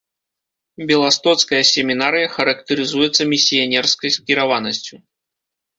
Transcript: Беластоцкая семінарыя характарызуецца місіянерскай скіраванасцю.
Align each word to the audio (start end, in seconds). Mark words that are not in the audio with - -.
Беластоцкая 0.91 1.61
семінарыя 1.73 2.33
характарызуецца 2.39 3.21
місіянерскай 3.35 4.09
скіраванасцю. 4.19 4.95